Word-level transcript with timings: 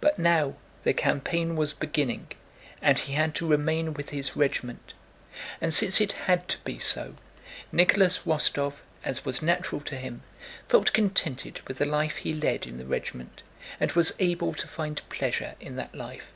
But 0.00 0.16
now 0.16 0.54
the 0.84 0.92
campaign 0.92 1.56
was 1.56 1.72
beginning, 1.72 2.28
and 2.80 2.96
he 2.96 3.14
had 3.14 3.34
to 3.34 3.48
remain 3.48 3.92
with 3.92 4.10
his 4.10 4.36
regiment. 4.36 4.94
And 5.60 5.74
since 5.74 6.00
it 6.00 6.12
had 6.12 6.46
to 6.50 6.58
be 6.58 6.78
so, 6.78 7.16
Nicholas 7.72 8.20
Rostóv, 8.20 8.74
as 9.02 9.24
was 9.24 9.42
natural 9.42 9.80
to 9.80 9.96
him, 9.96 10.22
felt 10.68 10.92
contented 10.92 11.62
with 11.66 11.78
the 11.78 11.84
life 11.86 12.18
he 12.18 12.32
led 12.32 12.64
in 12.64 12.78
the 12.78 12.86
regiment 12.86 13.42
and 13.80 13.90
was 13.90 14.14
able 14.20 14.54
to 14.54 14.68
find 14.68 15.02
pleasure 15.08 15.56
in 15.58 15.74
that 15.74 15.96
life. 15.96 16.28